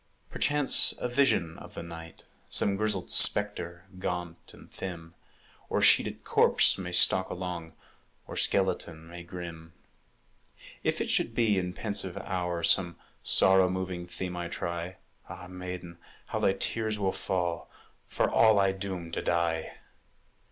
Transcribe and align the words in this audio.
Perchance 0.31 0.95
a 0.97 1.07
vision 1.07 1.59
of 1.59 1.75
the 1.75 1.83
night, 1.83 2.23
Some 2.49 2.75
grizzled 2.75 3.11
spectre, 3.11 3.85
gaunt 3.99 4.51
and 4.51 4.67
thin, 4.71 5.13
Or 5.69 5.79
sheeted 5.79 6.23
corpse, 6.23 6.75
may 6.79 6.91
stalk 6.91 7.29
along, 7.29 7.73
Or 8.25 8.35
skeleton 8.35 9.07
may 9.07 9.21
grin. 9.21 9.73
If 10.83 11.01
it 11.01 11.11
should 11.11 11.35
be 11.35 11.59
in 11.59 11.73
pensive 11.73 12.17
hour 12.17 12.63
Some 12.63 12.97
sorrow 13.21 13.69
moving 13.69 14.07
theme 14.07 14.35
I 14.35 14.47
try, 14.47 14.97
Ah, 15.29 15.45
maiden, 15.45 15.99
how 16.25 16.39
thy 16.39 16.53
tears 16.53 16.97
will 16.97 17.11
fall, 17.13 17.69
For 18.07 18.27
all 18.27 18.57
I 18.57 18.71
doom 18.71 19.11
to 19.11 19.21
die! 19.21 19.75